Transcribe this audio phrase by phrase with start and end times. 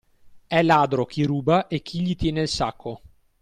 [0.57, 3.01] E' ladro chi ruba e chi gli tiene il sacco.